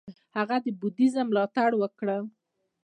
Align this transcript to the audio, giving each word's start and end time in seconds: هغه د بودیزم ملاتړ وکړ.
هغه 0.37 0.55
د 0.65 0.67
بودیزم 0.79 1.25
ملاتړ 1.29 1.69
وکړ. 1.77 2.07